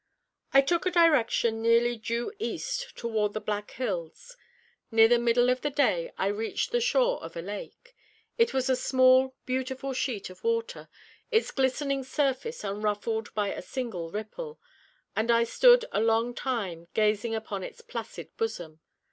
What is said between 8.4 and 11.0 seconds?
was a small, beautiful sheet of water,